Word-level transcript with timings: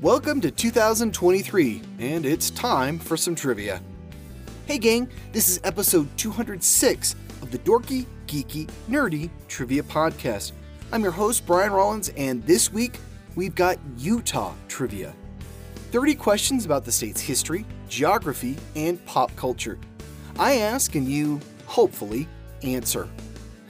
Welcome 0.00 0.40
to 0.42 0.52
2023, 0.52 1.82
and 1.98 2.24
it's 2.24 2.50
time 2.50 3.00
for 3.00 3.16
some 3.16 3.34
trivia. 3.34 3.82
Hey, 4.64 4.78
gang, 4.78 5.10
this 5.32 5.48
is 5.48 5.60
episode 5.64 6.06
206 6.16 7.16
of 7.42 7.50
the 7.50 7.58
Dorky, 7.58 8.06
Geeky, 8.28 8.70
Nerdy 8.88 9.28
Trivia 9.48 9.82
Podcast. 9.82 10.52
I'm 10.92 11.02
your 11.02 11.10
host, 11.10 11.44
Brian 11.46 11.72
Rollins, 11.72 12.10
and 12.10 12.46
this 12.46 12.72
week 12.72 13.00
we've 13.34 13.56
got 13.56 13.76
Utah 13.96 14.54
trivia 14.68 15.12
30 15.90 16.14
questions 16.14 16.64
about 16.64 16.84
the 16.84 16.92
state's 16.92 17.20
history, 17.20 17.66
geography, 17.88 18.56
and 18.76 19.04
pop 19.04 19.34
culture. 19.34 19.80
I 20.38 20.58
ask, 20.58 20.94
and 20.94 21.08
you, 21.08 21.40
hopefully, 21.66 22.28
answer. 22.62 23.08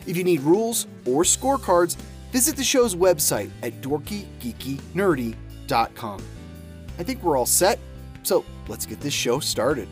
If 0.06 0.14
you 0.18 0.24
need 0.24 0.42
rules 0.42 0.88
or 1.06 1.22
scorecards, 1.22 1.96
visit 2.32 2.54
the 2.54 2.64
show's 2.64 2.94
website 2.94 3.50
at 3.62 3.80
dorkygeekynerdy.com 3.80 5.47
I 5.70 7.02
think 7.02 7.22
we're 7.22 7.36
all 7.36 7.46
set, 7.46 7.78
so 8.22 8.44
let's 8.68 8.86
get 8.86 9.00
this 9.00 9.12
show 9.12 9.38
started. 9.38 9.88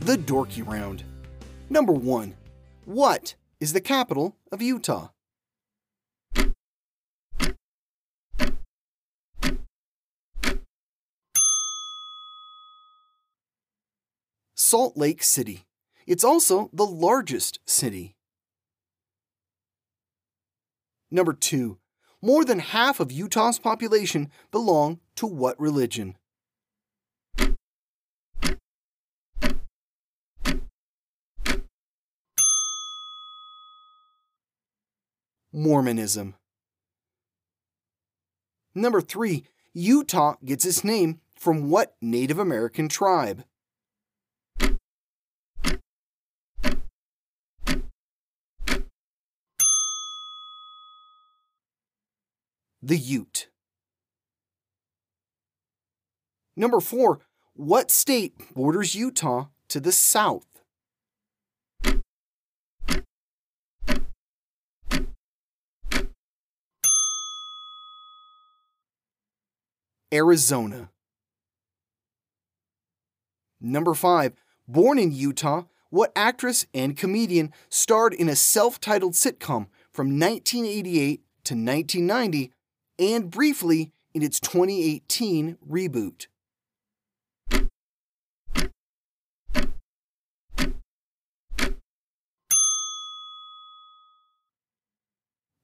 The 0.00 0.16
Dorky 0.16 0.66
Round. 0.66 1.04
Number 1.70 1.92
1. 1.92 2.34
What 2.84 3.34
is 3.60 3.72
the 3.72 3.80
capital 3.80 4.36
of 4.52 4.60
Utah? 4.60 5.08
Salt 14.54 14.96
Lake 14.96 15.22
City. 15.22 15.66
It's 16.06 16.24
also 16.24 16.70
the 16.72 16.86
largest 16.86 17.60
city. 17.66 18.16
Number 21.10 21.32
2. 21.32 21.78
More 22.26 22.44
than 22.44 22.58
half 22.58 22.98
of 22.98 23.12
Utah's 23.12 23.60
population 23.60 24.32
belong 24.50 24.98
to 25.14 25.28
what 25.28 25.54
religion? 25.60 26.16
Mormonism. 35.52 36.34
Number 38.74 39.00
3. 39.00 39.44
Utah 39.72 40.34
gets 40.44 40.64
its 40.64 40.82
name 40.82 41.20
from 41.36 41.70
what 41.70 41.94
Native 42.00 42.40
American 42.40 42.88
tribe? 42.88 43.44
The 52.86 52.96
Ute. 52.96 53.48
Number 56.56 56.78
four, 56.78 57.18
what 57.54 57.90
state 57.90 58.54
borders 58.54 58.94
Utah 58.94 59.46
to 59.68 59.80
the 59.80 59.90
south? 59.90 60.46
Arizona. 70.14 70.90
Number 73.60 73.94
five, 73.94 74.34
born 74.68 75.00
in 75.00 75.10
Utah, 75.10 75.64
what 75.90 76.12
actress 76.14 76.66
and 76.72 76.96
comedian 76.96 77.52
starred 77.68 78.14
in 78.14 78.28
a 78.28 78.36
self 78.36 78.80
titled 78.80 79.14
sitcom 79.14 79.66
from 79.92 80.20
1988 80.20 81.22
to 81.42 81.54
1990 81.54 82.52
and 82.98 83.30
briefly 83.30 83.92
in 84.14 84.22
its 84.22 84.40
2018 84.40 85.58
reboot. 85.68 86.26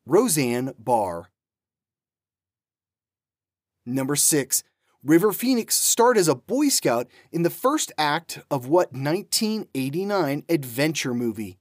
Roseanne 0.04 0.74
Barr. 0.78 1.30
Number 3.86 4.16
6. 4.16 4.62
River 5.04 5.32
Phoenix 5.32 5.74
starred 5.74 6.18
as 6.18 6.28
a 6.28 6.34
Boy 6.34 6.68
Scout 6.68 7.08
in 7.32 7.42
the 7.42 7.50
first 7.50 7.92
act 7.96 8.40
of 8.50 8.66
what 8.66 8.92
1989 8.92 10.44
adventure 10.48 11.14
movie? 11.14 11.58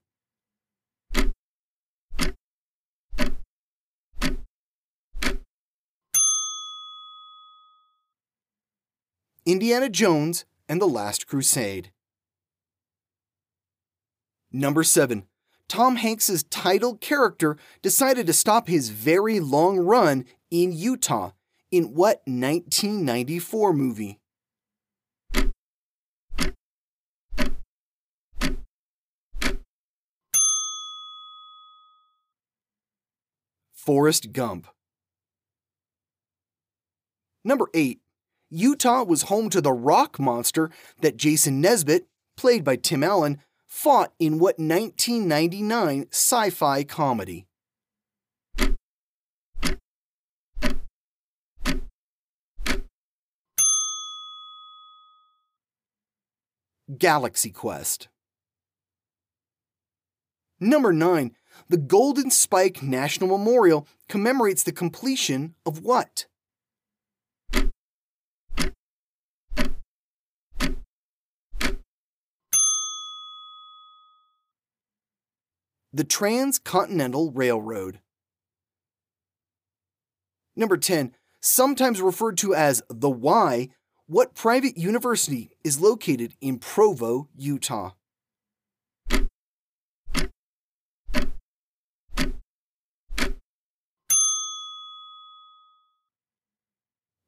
Indiana 9.52 9.90
Jones 9.90 10.46
and 10.70 10.82
the 10.82 10.88
Last 10.88 11.28
Crusade. 11.28 11.92
Number 14.50 14.82
7. 14.82 15.26
Tom 15.68 15.98
Hanks's 15.98 16.44
title 16.44 16.96
character 16.96 17.58
decided 17.82 18.28
to 18.28 18.34
stop 18.34 18.70
his 18.70 18.88
very 18.88 19.42
long 19.42 19.78
run 19.78 20.24
in 20.50 20.72
Utah 20.72 21.32
in 21.70 21.94
what 21.94 22.22
1994 22.26 23.74
movie? 23.74 24.22
Forrest 33.74 34.32
Gump. 34.32 34.68
Number 37.44 37.68
8. 37.74 38.00
Utah 38.54 39.04
was 39.04 39.24
home 39.24 39.50
to 39.50 39.62
the 39.62 39.72
rock 39.72 40.20
monster 40.20 40.70
that 41.00 41.16
Jason 41.16 41.62
Nesmith, 41.62 42.04
played 42.36 42.66
by 42.66 42.76
Tim 42.76 43.02
Allen, 43.02 43.40
fought 43.66 44.12
in 44.20 44.40
what 44.40 44.60
1999 44.60 46.08
sci 46.12 46.50
fi 46.50 46.84
comedy? 46.84 47.48
Galaxy 56.98 57.52
Quest. 57.52 58.10
Number 60.60 60.92
9. 60.92 61.32
The 61.70 61.78
Golden 61.78 62.30
Spike 62.30 62.84
National 62.84 63.38
Memorial 63.38 63.88
commemorates 64.10 64.64
the 64.64 64.74
completion 64.74 65.56
of 65.66 65.80
what? 65.80 66.26
The 75.94 76.04
Transcontinental 76.04 77.32
Railroad. 77.32 78.00
Number 80.56 80.78
10, 80.78 81.14
sometimes 81.42 82.02
referred 82.02 82.38
to 82.38 82.56
as 82.56 82.82
the 82.90 83.10
Y, 83.10 83.70
what 84.06 84.36
private 84.36 84.78
university 84.78 85.52
is 85.64 85.82
located 85.82 86.36
in 86.42 86.60
Provo, 86.60 87.28
Utah? 87.36 87.92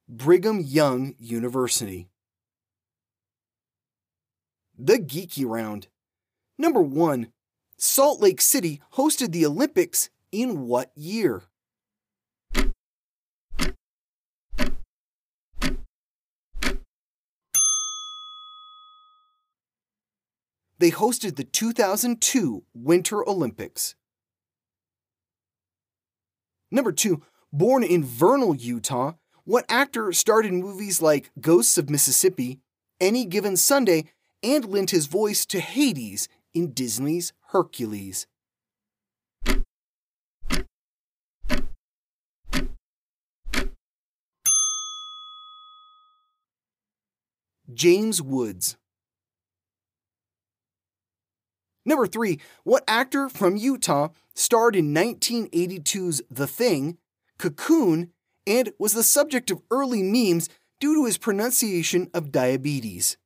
Brigham 0.07 0.61
Young 0.61 1.15
University. 1.17 2.07
The 4.77 4.99
Geeky 4.99 5.45
Round. 5.45 5.87
Number 6.57 6.81
1. 6.81 7.31
Salt 7.77 8.21
Lake 8.21 8.41
City 8.41 8.81
hosted 8.93 9.31
the 9.31 9.45
Olympics 9.45 10.09
in 10.31 10.67
what 10.67 10.91
year? 10.95 11.43
they 20.83 20.91
hosted 20.91 21.37
the 21.37 21.45
2002 21.45 22.65
Winter 22.73 23.25
Olympics. 23.25 23.95
Number 26.69 26.91
two, 26.91 27.21
born 27.53 27.85
in 27.85 28.03
Vernal, 28.03 28.53
Utah, 28.53 29.13
what 29.45 29.63
actor 29.69 30.11
starred 30.11 30.45
in 30.45 30.59
movies 30.59 31.01
like 31.01 31.31
Ghosts 31.39 31.77
of 31.77 31.89
Mississippi, 31.89 32.59
Any 32.99 33.23
Given 33.23 33.55
Sunday, 33.55 34.11
and 34.43 34.65
lent 34.65 34.89
his 34.91 35.05
voice 35.05 35.45
to 35.45 35.61
Hades 35.61 36.27
in 36.53 36.71
Disney's 36.71 37.33
Hercules? 37.51 38.27
James 47.73 48.21
Woods. 48.21 48.77
Number 51.85 52.07
three, 52.07 52.39
what 52.63 52.83
actor 52.87 53.29
from 53.29 53.57
Utah 53.57 54.09
starred 54.33 54.75
in 54.75 54.93
1982's 54.93 56.21
The 56.29 56.47
Thing, 56.47 56.97
Cocoon, 57.37 58.11
and 58.47 58.71
was 58.79 58.93
the 58.93 59.03
subject 59.03 59.51
of 59.51 59.61
early 59.69 60.01
memes 60.01 60.49
due 60.79 60.95
to 60.95 61.05
his 61.05 61.17
pronunciation 61.17 62.09
of 62.13 62.31
diabetes? 62.31 63.17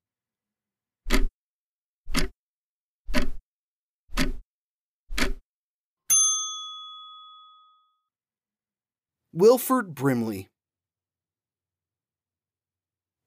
Wilford 9.38 9.94
Brimley. 9.94 10.50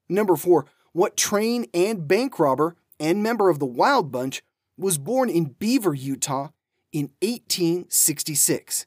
Number 0.08 0.34
four, 0.34 0.66
what 0.92 1.16
train 1.16 1.66
and 1.72 2.08
bank 2.08 2.40
robber 2.40 2.74
and 2.98 3.22
member 3.22 3.48
of 3.48 3.60
the 3.60 3.66
Wild 3.66 4.10
Bunch 4.10 4.42
was 4.76 4.98
born 4.98 5.30
in 5.30 5.54
Beaver, 5.60 5.94
Utah 5.94 6.48
in 6.92 7.12
1866. 7.22 8.86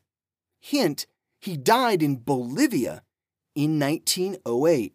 Hint, 0.60 1.06
he 1.40 1.56
died 1.56 2.04
in 2.04 2.18
Bolivia 2.18 3.04
in 3.56 3.80
1908. 3.80 4.94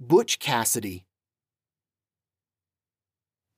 Butch 0.00 0.40
Cassidy. 0.40 1.06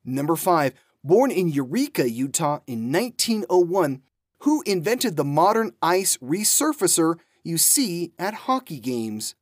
Number 0.04 0.36
5. 0.36 0.74
Born 1.02 1.30
in 1.30 1.48
Eureka, 1.48 2.08
Utah 2.08 2.60
in 2.66 2.92
1901, 2.92 4.02
who 4.40 4.62
invented 4.66 5.16
the 5.16 5.24
modern 5.24 5.72
ice 5.82 6.16
resurfacer 6.18 7.16
you 7.42 7.58
see 7.58 8.12
at 8.18 8.34
hockey 8.34 8.80
games. 8.80 9.34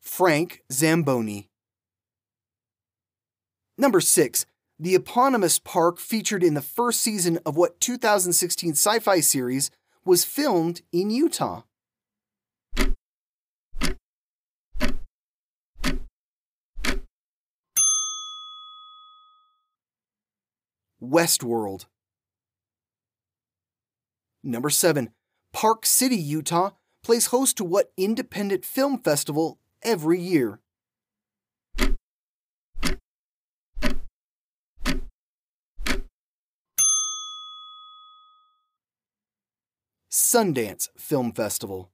Frank 0.00 0.62
Zamboni. 0.70 1.48
Number 3.76 4.00
6. 4.00 4.46
The 4.78 4.94
eponymous 4.94 5.58
park 5.58 5.98
featured 5.98 6.44
in 6.44 6.54
the 6.54 6.60
first 6.60 7.00
season 7.00 7.40
of 7.44 7.56
what 7.56 7.80
2016 7.80 8.72
sci 8.72 8.98
fi 9.00 9.20
series 9.20 9.72
was 10.04 10.24
filmed 10.24 10.82
in 10.92 11.10
Utah. 11.10 11.62
Westworld. 21.02 21.86
Number 24.42 24.70
7. 24.70 25.10
Park 25.52 25.86
City, 25.86 26.16
Utah 26.16 26.70
plays 27.02 27.26
host 27.26 27.56
to 27.58 27.64
what 27.64 27.92
independent 27.96 28.64
film 28.64 28.98
festival 28.98 29.58
every 29.82 30.20
year? 30.20 30.60
Sundance 40.14 40.90
Film 40.96 41.32
Festival. 41.32 41.90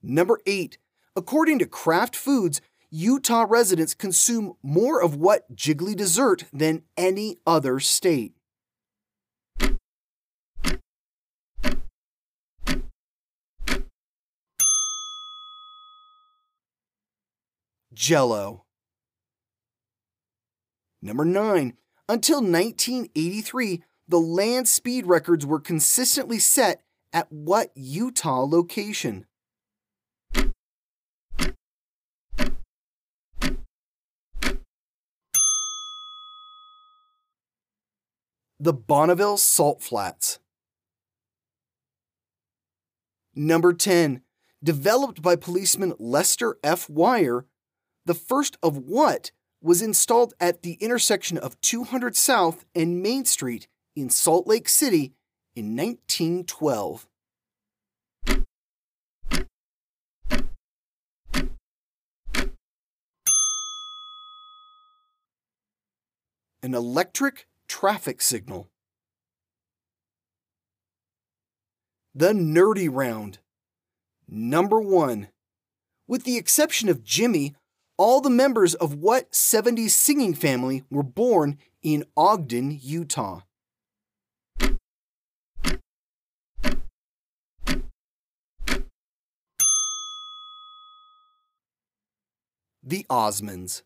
Number 0.00 0.38
8. 0.46 0.78
According 1.16 1.58
to 1.58 1.66
Kraft 1.66 2.14
Foods, 2.14 2.60
Utah 2.92 3.44
residents 3.48 3.92
consume 3.92 4.52
more 4.62 5.02
of 5.02 5.16
what 5.16 5.56
jiggly 5.56 5.96
dessert 5.96 6.44
than 6.52 6.84
any 6.96 7.38
other 7.44 7.80
state. 7.80 8.34
Jello. 17.92 18.64
Number 21.02 21.24
9. 21.24 21.76
Until 22.08 22.38
1983, 22.42 23.82
the 24.08 24.20
land 24.20 24.68
speed 24.68 25.06
records 25.06 25.46
were 25.46 25.60
consistently 25.60 26.38
set 26.38 26.82
at 27.12 27.30
what 27.30 27.70
Utah 27.74 28.44
location? 28.44 29.26
the 38.62 38.72
Bonneville 38.72 39.38
Salt 39.38 39.82
Flats. 39.82 40.38
Number 43.34 43.72
10. 43.72 44.22
Developed 44.62 45.20
by 45.20 45.34
policeman 45.34 45.94
Lester 45.98 46.58
F. 46.62 46.88
Wire, 46.88 47.44
the 48.06 48.14
first 48.14 48.56
of 48.62 48.76
what 48.78 49.32
was 49.60 49.82
installed 49.82 50.34
at 50.38 50.62
the 50.62 50.74
intersection 50.74 51.36
of 51.36 51.60
200 51.60 52.16
South 52.16 52.64
and 52.72 53.02
Main 53.02 53.24
Street 53.24 53.66
in 53.94 54.10
Salt 54.10 54.46
Lake 54.46 54.68
City 54.68 55.12
in 55.54 55.76
1912. 55.76 57.06
An 66.64 66.74
electric 66.74 67.48
traffic 67.66 68.22
signal. 68.22 68.68
The 72.14 72.32
Nerdy 72.32 72.88
Round. 72.90 73.38
Number 74.28 74.80
1. 74.80 75.28
With 76.06 76.24
the 76.24 76.36
exception 76.36 76.88
of 76.88 77.02
Jimmy, 77.02 77.54
all 77.96 78.20
the 78.20 78.30
members 78.30 78.74
of 78.74 78.94
what 78.94 79.32
70s 79.32 79.90
singing 79.90 80.34
family 80.34 80.84
were 80.88 81.02
born 81.02 81.58
in 81.82 82.04
Ogden, 82.16 82.78
Utah? 82.80 83.40
The 92.82 93.06
Osmonds. 93.08 93.82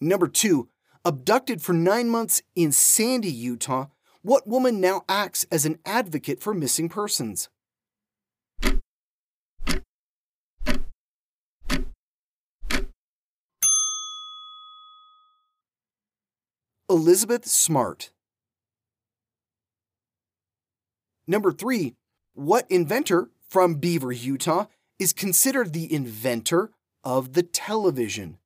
Number 0.00 0.28
2 0.28 0.68
abducted 1.04 1.62
for 1.62 1.72
nine 1.72 2.08
months 2.08 2.42
in 2.54 2.72
Sandy, 2.72 3.30
Utah, 3.30 3.86
what 4.22 4.46
woman 4.46 4.80
now 4.80 5.04
acts 5.08 5.46
as 5.52 5.64
an 5.64 5.78
advocate 5.86 6.42
for 6.42 6.52
missing 6.52 6.88
persons? 6.88 7.48
Elizabeth 16.88 17.46
Smart. 17.46 18.10
Number 21.26 21.52
three, 21.52 21.94
what 22.34 22.70
inventor 22.70 23.30
from 23.48 23.76
Beaver, 23.76 24.12
Utah, 24.12 24.66
is 24.98 25.12
considered 25.12 25.72
the 25.72 25.92
inventor 25.92 26.70
of 27.04 27.34
the 27.34 27.42
television? 27.42 28.38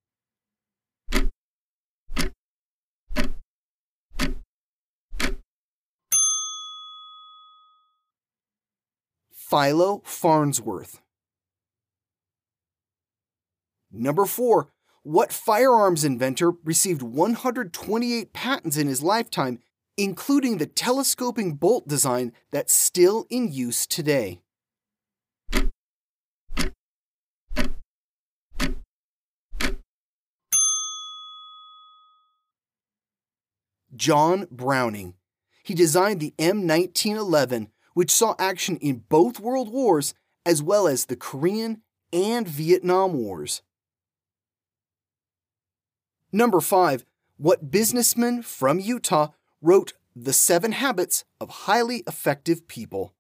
Philo 9.33 10.01
Farnsworth. 10.05 11.01
Number 13.91 14.25
four, 14.25 14.71
what 15.03 15.33
firearms 15.33 16.05
inventor 16.05 16.53
received 16.63 17.03
128 17.03 18.33
patents 18.33 18.77
in 18.77 18.87
his 18.87 19.03
lifetime, 19.03 19.59
including 19.97 20.59
the 20.59 20.67
telescoping 20.67 21.55
bolt 21.55 21.89
design 21.89 22.33
that's 22.53 22.73
still 22.73 23.27
in 23.29 23.51
use 23.51 23.87
today? 23.89 24.41
John 33.95 34.47
Browning. 34.51 35.15
He 35.63 35.75
designed 35.75 36.21
the 36.21 36.35
M1911, 36.39 37.69
which 37.95 38.11
saw 38.11 38.35
action 38.39 38.77
in 38.79 39.05
both 39.09 39.41
World 39.41 39.71
Wars 39.73 40.15
as 40.47 40.63
well 40.63 40.89
as 40.89 41.07
the 41.07 41.17
Korean 41.17 41.83
and 42.13 42.49
Vietnam 42.49 43.15
Wars. 43.15 43.63
Number 46.33 46.61
5. 46.61 47.05
What 47.37 47.71
businessman 47.71 48.43
from 48.43 48.79
Utah 48.81 49.29
wrote 49.63 49.95
The 50.15 50.33
Seven 50.33 50.73
Habits 50.73 51.25
of 51.41 51.51
Highly 51.51 52.05
Effective 52.07 52.69
People? 52.69 53.15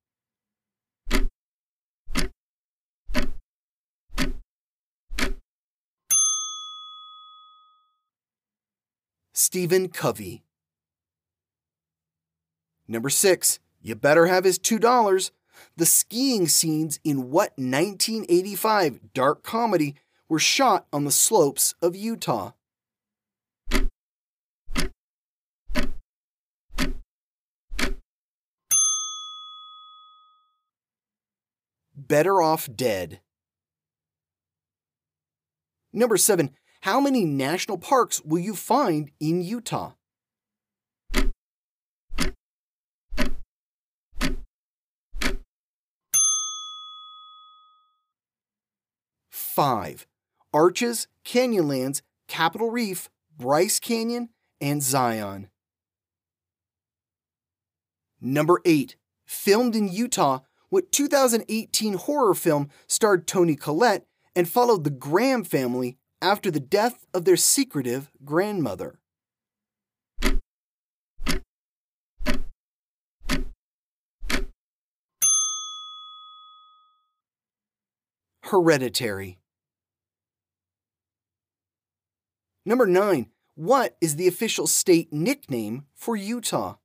Stephen 9.32 9.88
Covey. 9.88 10.44
Number 12.90 13.08
6. 13.08 13.60
You 13.80 13.94
better 13.94 14.26
have 14.26 14.42
his 14.42 14.58
$2. 14.58 15.30
The 15.76 15.86
skiing 15.86 16.48
scenes 16.48 16.98
in 17.04 17.30
what 17.30 17.52
1985 17.56 19.12
dark 19.14 19.44
comedy 19.44 19.94
were 20.28 20.40
shot 20.40 20.88
on 20.92 21.04
the 21.04 21.12
slopes 21.12 21.76
of 21.80 21.94
Utah? 21.94 22.50
Better 31.94 32.42
Off 32.42 32.68
Dead. 32.74 33.20
Number 35.92 36.16
7. 36.16 36.50
How 36.80 36.98
many 36.98 37.24
national 37.24 37.78
parks 37.78 38.20
will 38.24 38.40
you 38.40 38.56
find 38.56 39.12
in 39.20 39.42
Utah? 39.42 39.92
Five. 49.60 50.06
Arches, 50.54 51.06
Canyonlands, 51.22 52.00
Capitol 52.28 52.70
Reef, 52.70 53.10
Bryce 53.36 53.78
Canyon, 53.78 54.30
and 54.58 54.82
Zion. 54.82 55.50
Number 58.22 58.62
8. 58.64 58.96
Filmed 59.26 59.76
in 59.76 59.88
Utah, 59.88 60.38
what 60.70 60.90
2018 60.90 61.92
horror 61.92 62.34
film 62.34 62.70
starred 62.86 63.26
Toni 63.26 63.54
Collette 63.54 64.06
and 64.34 64.48
followed 64.48 64.84
the 64.84 64.88
Graham 64.88 65.44
family 65.44 65.98
after 66.22 66.50
the 66.50 66.58
death 66.58 67.04
of 67.12 67.26
their 67.26 67.36
secretive 67.36 68.10
grandmother. 68.24 68.98
Hereditary. 78.44 79.39
Number 82.70 82.86
9. 82.86 83.26
What 83.56 83.96
is 84.00 84.14
the 84.14 84.28
official 84.28 84.68
state 84.68 85.12
nickname 85.12 85.86
for 85.96 86.14
Utah? 86.14 86.76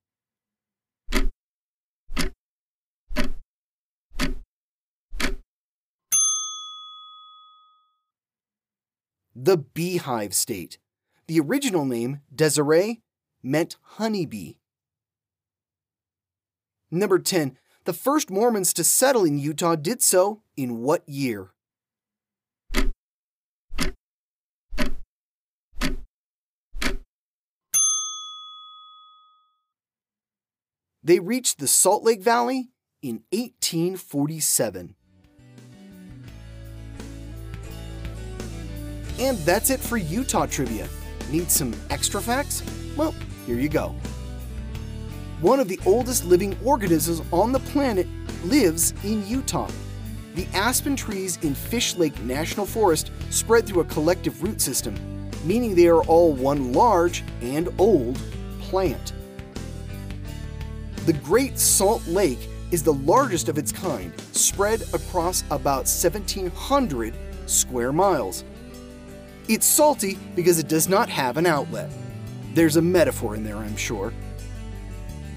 the 9.35 9.57
beehive 9.57 10.33
state. 10.33 10.79
The 11.27 11.39
original 11.39 11.85
name, 11.85 12.21
Deseret, 12.33 13.03
meant 13.43 13.75
honeybee. 13.99 14.53
Number 16.89 17.19
10. 17.19 17.59
The 17.83 17.93
first 17.93 18.31
Mormons 18.31 18.73
to 18.73 18.83
settle 18.83 19.23
in 19.23 19.37
Utah 19.37 19.75
did 19.75 20.01
so 20.01 20.41
in 20.57 20.81
what 20.81 21.07
year? 21.07 21.51
They 31.05 31.19
reached 31.19 31.59
the 31.59 31.67
Salt 31.67 32.03
Lake 32.03 32.23
Valley 32.23 32.71
in 33.03 33.21
1847. 33.31 34.95
And 39.19 39.37
that's 39.37 39.69
it 39.69 39.79
for 39.79 39.97
Utah 39.97 40.47
trivia. 40.47 40.87
Need 41.29 41.51
some 41.51 41.75
extra 41.91 42.19
facts? 42.19 42.63
Well, 42.97 43.13
here 43.45 43.59
you 43.59 43.69
go. 43.69 43.93
One 45.41 45.59
of 45.59 45.67
the 45.67 45.79
oldest 45.85 46.25
living 46.25 46.57
organisms 46.65 47.21
on 47.31 47.51
the 47.51 47.59
planet 47.59 48.07
lives 48.43 48.95
in 49.03 49.27
Utah. 49.27 49.69
The 50.33 50.47
aspen 50.55 50.95
trees 50.95 51.37
in 51.43 51.53
Fish 51.53 51.95
Lake 51.97 52.19
National 52.23 52.65
Forest 52.65 53.11
spread 53.29 53.67
through 53.67 53.81
a 53.81 53.85
collective 53.85 54.41
root 54.41 54.59
system, 54.59 54.95
meaning 55.43 55.75
they 55.75 55.85
are 55.85 56.01
all 56.05 56.33
one 56.33 56.73
large 56.73 57.23
and 57.43 57.69
old 57.77 58.19
plant. 58.59 59.13
The 61.05 61.13
Great 61.13 61.59
Salt 61.59 62.07
Lake 62.07 62.49
is 62.71 62.81
the 62.81 62.93
largest 62.93 63.47
of 63.47 63.59
its 63.59 63.71
kind, 63.71 64.11
spread 64.31 64.81
across 64.91 65.43
about 65.51 65.85
1,700 65.85 67.13
square 67.45 67.93
miles. 67.93 68.43
It's 69.47 69.67
salty 69.67 70.17
because 70.35 70.57
it 70.57 70.67
does 70.67 70.89
not 70.89 71.07
have 71.07 71.37
an 71.37 71.45
outlet. 71.45 71.91
There's 72.55 72.77
a 72.77 72.81
metaphor 72.81 73.35
in 73.35 73.43
there, 73.43 73.57
I'm 73.57 73.77
sure. 73.77 74.13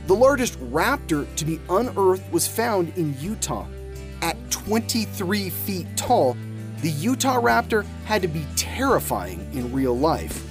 The 0.07 0.15
largest 0.15 0.59
raptor 0.71 1.27
to 1.37 1.45
be 1.45 1.61
unearthed 1.69 2.33
was 2.33 2.49
found 2.49 2.97
in 2.97 3.15
Utah. 3.21 3.67
At 4.23 4.39
23 4.51 5.51
feet 5.51 5.87
tall, 5.97 6.35
the 6.81 6.93
Utah 6.93 7.43
raptor 7.43 7.85
had 8.07 8.23
to 8.23 8.29
be 8.29 8.47
terrifying 8.57 9.47
in 9.53 9.71
real 9.71 9.99
life. 9.99 10.47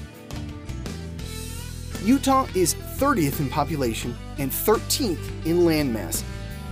Utah 2.03 2.47
is 2.53 2.75
30th 2.97 3.39
in 3.39 3.47
population 3.47 4.17
and 4.39 4.49
13th 4.49 5.45
in 5.45 5.59
landmass. 5.59 6.23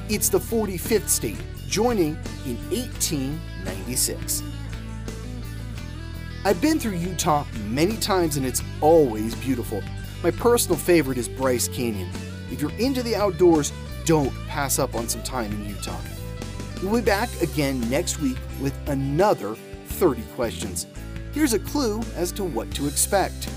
It's 0.09 0.27
the 0.27 0.39
45th 0.39 1.07
state, 1.07 1.37
joining 1.67 2.17
in 2.45 2.57
1896. 2.69 4.41
I've 6.43 6.59
been 6.61 6.79
through 6.79 6.97
Utah 6.97 7.45
many 7.67 7.97
times 7.97 8.37
and 8.37 8.45
it's 8.45 8.63
always 8.81 9.35
beautiful. 9.35 9.83
My 10.23 10.31
personal 10.31 10.77
favorite 10.77 11.19
is 11.19 11.29
Bryce 11.29 11.67
Canyon. 11.67 12.09
If 12.51 12.59
you're 12.59 12.71
into 12.73 13.03
the 13.03 13.15
outdoors, 13.15 13.71
don't 14.05 14.33
pass 14.47 14.79
up 14.79 14.95
on 14.95 15.07
some 15.07 15.21
time 15.23 15.51
in 15.51 15.69
Utah. 15.69 15.99
We'll 16.81 17.01
be 17.01 17.05
back 17.05 17.29
again 17.41 17.79
next 17.89 18.19
week 18.19 18.37
with 18.61 18.75
another 18.89 19.55
30 19.87 20.23
questions. 20.35 20.87
Here's 21.33 21.53
a 21.53 21.59
clue 21.59 22.01
as 22.15 22.31
to 22.33 22.43
what 22.43 22.71
to 22.71 22.87
expect. 22.87 23.49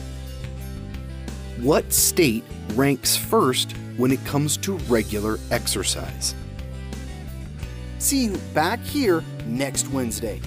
What 1.60 1.92
state 1.92 2.44
ranks 2.74 3.16
first 3.16 3.72
when 3.96 4.12
it 4.12 4.24
comes 4.24 4.56
to 4.58 4.76
regular 4.86 5.40
exercise? 5.50 6.36
See 7.98 8.26
you 8.26 8.36
back 8.54 8.78
here 8.80 9.24
next 9.44 9.88
Wednesday. 9.88 10.40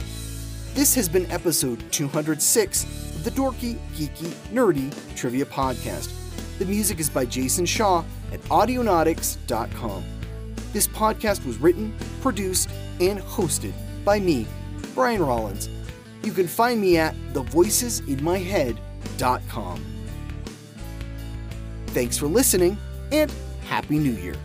This 0.74 0.96
has 0.96 1.10
been 1.10 1.30
episode 1.30 1.84
206 1.92 2.84
of 2.86 3.26
the 3.26 3.32
Dorky, 3.32 3.78
Geeky, 3.94 4.30
Nerdy 4.54 4.94
Trivia 5.18 5.44
Podcast. 5.44 6.14
The 6.60 6.66
music 6.66 7.02
is 7.02 7.10
by 7.10 7.26
Jason 7.26 7.66
Shaw 7.66 8.06
at 8.32 8.40
Audionautix.com. 8.44 10.06
This 10.72 10.88
podcast 10.88 11.46
was 11.46 11.58
written, 11.58 11.94
produced, 12.22 12.70
and 13.02 13.20
hosted 13.20 13.74
by 14.06 14.22
me, 14.22 14.48
Brian 14.96 15.22
Rollins. 15.22 15.68
You 16.24 16.32
can 16.32 16.48
find 16.48 16.80
me 16.80 16.98
at 16.98 17.14
thevoicesinmyhead.com. 17.34 19.91
Thanks 21.94 22.18
for 22.18 22.28
listening, 22.28 22.78
and 23.12 23.30
Happy 23.68 24.00
New 24.00 24.14
Year! 24.14 24.36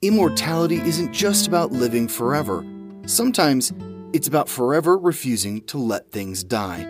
Immortality 0.00 0.76
isn't 0.76 1.12
just 1.12 1.48
about 1.48 1.72
living 1.72 2.06
forever. 2.06 2.64
Sometimes 3.06 3.72
it's 4.12 4.28
about 4.28 4.48
forever 4.48 4.96
refusing 4.96 5.60
to 5.62 5.76
let 5.76 6.12
things 6.12 6.44
die. 6.44 6.86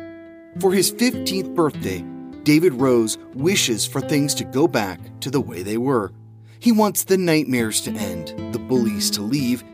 For 0.61 0.75
his 0.75 0.93
15th 0.93 1.55
birthday, 1.55 2.05
David 2.43 2.75
Rose 2.75 3.17
wishes 3.33 3.87
for 3.87 4.03
things 4.03 4.35
to 4.35 4.45
go 4.45 4.69
back 4.69 5.01
to 5.21 5.31
the 5.31 5.41
way 5.41 5.63
they 5.63 5.79
were. 5.79 6.13
He 6.61 6.71
wants 6.71 7.05
the 7.05 7.17
nightmares 7.17 7.81
to 7.83 7.93
end, 7.93 8.53
the 8.53 8.59
bullies 8.59 9.11
to 9.13 9.23
leave, 9.23 9.65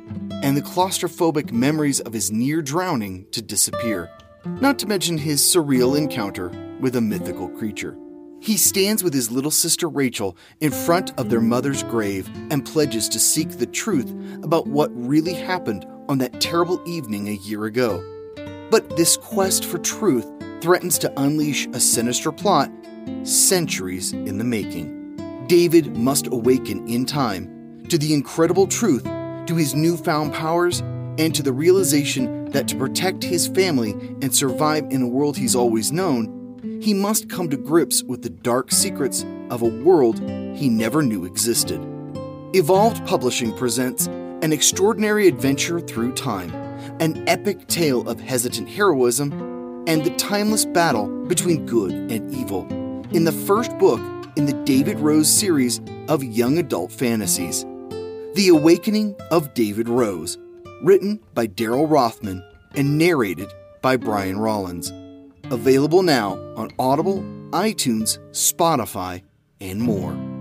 and 0.45 0.57
the 0.57 0.62
claustrophobic 0.62 1.50
memories 1.50 1.99
of 1.99 2.12
his 2.12 2.31
near 2.31 2.62
drowning 2.62 3.26
to 3.33 3.43
disappear, 3.43 4.12
not 4.47 4.79
to 4.79 4.87
mention 4.87 5.19
his 5.19 5.43
surreal 5.43 5.99
encounter 5.99 6.50
with 6.79 6.95
a 6.95 7.00
mythical 7.00 7.49
creature. 7.49 7.99
He 8.45 8.59
stands 8.59 9.03
with 9.03 9.15
his 9.15 9.31
little 9.31 9.51
sister 9.51 9.89
Rachel 9.89 10.37
in 10.61 10.71
front 10.71 11.19
of 11.19 11.31
their 11.31 11.41
mother's 11.41 11.83
grave 11.83 12.29
and 12.51 12.63
pledges 12.63 13.09
to 13.09 13.19
seek 13.19 13.53
the 13.53 13.65
truth 13.65 14.15
about 14.43 14.67
what 14.67 14.91
really 14.95 15.33
happened 15.33 15.87
on 16.11 16.19
that 16.19 16.43
terrible 16.43 16.79
evening 16.87 17.29
a 17.29 17.37
year 17.37 17.65
ago. 17.65 18.05
But 18.71 18.99
this 18.99 19.17
quest 19.17 19.65
for 19.65 19.79
truth 19.79 20.31
threatens 20.61 20.99
to 20.99 21.13
unleash 21.19 21.69
a 21.69 21.81
sinister 21.81 22.31
plot 22.31 22.71
centuries 23.23 24.13
in 24.13 24.37
the 24.37 24.45
making. 24.45 25.47
David 25.47 25.97
must 25.97 26.27
awaken 26.27 26.87
in 26.87 27.07
time 27.07 27.83
to 27.89 27.97
the 27.97 28.13
incredible 28.13 28.67
truth, 28.67 29.05
to 29.05 29.57
his 29.57 29.75
newfound 29.75 30.35
powers, 30.35 30.81
and 31.17 31.35
to 31.35 31.43
the 31.43 31.53
realization 31.53 32.45
that 32.51 32.69
to 32.69 32.77
protect 32.77 33.25
his 33.25 33.49
family 33.49 33.93
and 34.21 34.35
survive 34.35 34.85
in 34.91 35.01
a 35.01 35.09
world 35.09 35.35
he's 35.35 35.57
always 35.57 35.93
known, 35.93 36.44
he 36.80 36.94
must 36.94 37.28
come 37.28 37.49
to 37.50 37.56
grips 37.56 38.02
with 38.02 38.23
the 38.23 38.30
dark 38.30 38.71
secrets 38.71 39.25
of 39.50 39.62
a 39.62 39.66
world 39.66 40.21
he 40.56 40.68
never 40.68 41.02
knew 41.02 41.25
existed. 41.25 41.80
Evolved 42.54 43.04
Publishing 43.06 43.52
presents 43.52 44.06
An 44.06 44.52
Extraordinary 44.52 45.26
Adventure 45.26 45.80
Through 45.80 46.12
Time, 46.14 46.54
an 47.00 47.28
epic 47.28 47.66
tale 47.66 48.09
of 48.09 48.21
hesitant 48.21 48.68
heroism 48.68 49.33
and 49.87 50.04
the 50.04 50.14
timeless 50.16 50.64
battle 50.64 51.06
between 51.26 51.66
good 51.66 51.92
and 51.92 52.35
evil, 52.35 52.66
in 53.12 53.25
the 53.25 53.33
first 53.33 53.76
book 53.78 54.00
in 54.37 54.47
the 54.47 54.62
David 54.64 54.99
Rose 54.99 55.30
series 55.30 55.80
of 56.09 56.25
young 56.25 56.59
adult 56.59 56.90
fantasies. 56.90 57.64
The 58.35 58.49
Awakening 58.49 59.14
of 59.30 59.54
David 59.54 59.88
Rose, 59.88 60.38
written 60.83 61.21
by 61.35 61.47
Daryl 61.47 61.90
Rothman 61.90 62.44
and 62.75 62.99
narrated 62.99 63.49
by 63.83 63.97
Brian 63.97 64.38
Rollins. 64.38 64.92
Available 65.51 66.03
now 66.03 66.33
on 66.57 66.71
Audible, 66.79 67.19
iTunes, 67.51 68.19
Spotify, 68.31 69.23
and 69.61 69.81
more. 69.81 70.34